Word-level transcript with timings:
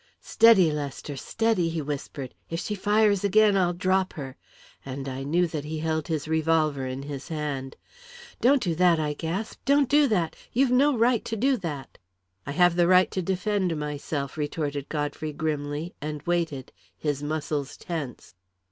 "Steady, 0.23 0.71
Lester, 0.71 1.15
steady," 1.15 1.69
he 1.69 1.79
whispered. 1.79 2.33
"If 2.49 2.59
she 2.59 2.73
fires 2.73 3.23
again, 3.23 3.55
I'll 3.55 3.71
drop 3.71 4.13
her," 4.13 4.35
and 4.83 5.07
I 5.07 5.21
knew 5.21 5.45
that 5.45 5.63
he 5.63 5.77
held 5.77 6.07
his 6.07 6.27
revolver 6.27 6.87
in 6.87 7.03
his 7.03 7.27
hand. 7.27 7.75
"Don't 8.41 8.63
do 8.63 8.73
that!" 8.73 8.99
I 8.99 9.13
gasped. 9.13 9.63
"Don't 9.63 9.87
do 9.87 10.07
that! 10.07 10.35
You've 10.51 10.71
no 10.71 10.97
right 10.97 11.23
to 11.25 11.35
do 11.35 11.55
that!" 11.57 11.99
"I 12.47 12.51
have 12.53 12.77
the 12.77 12.87
right 12.87 13.11
to 13.11 13.21
defend 13.21 13.79
myself," 13.79 14.37
retorted 14.39 14.89
Godfrey 14.89 15.33
grimly, 15.33 15.93
and 16.01 16.23
waited, 16.23 16.71
his 16.97 17.21
muscles 17.21 17.77
tense. 17.77 18.33